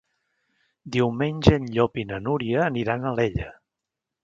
Diumenge 0.95 1.53
en 1.59 1.69
Llop 1.77 2.01
i 2.05 2.07
na 2.13 2.21
Núria 2.29 2.65
aniran 2.71 3.05
a 3.09 3.13
Alella. 3.13 3.55